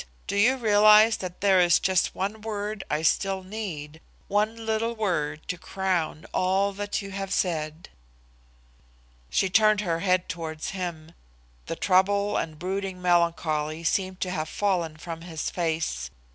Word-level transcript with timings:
Don't 0.25 0.39
you 0.39 0.57
realise 0.57 1.15
that 1.17 1.41
there 1.41 1.59
is 1.59 1.79
just 1.79 2.15
one 2.15 2.41
word 2.41 2.83
I 2.89 3.03
still 3.03 3.43
need, 3.43 4.01
one 4.27 4.65
little 4.65 4.95
word 4.95 5.47
to 5.49 5.59
crown 5.59 6.25
all 6.33 6.73
that 6.73 7.03
you 7.03 7.11
have 7.11 7.31
said?" 7.31 7.87
She 9.29 9.47
turned 9.47 9.81
her 9.81 9.99
head 9.99 10.27
towards 10.27 10.71
him. 10.71 11.11
The 11.67 11.75
trouble 11.75 12.35
and 12.35 12.57
brooding 12.57 12.99
melancholy 12.99 13.83
seemed 13.83 14.19
to 14.21 14.31
have 14.31 14.49
fallen 14.49 14.97
from 14.97 15.21
his 15.21 15.51
face. 15.51 16.09